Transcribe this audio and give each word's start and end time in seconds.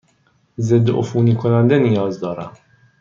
ضدعفونی 0.59 1.35
کننده 1.35 1.79
نیاز 1.79 2.19
دارم. 2.19 2.53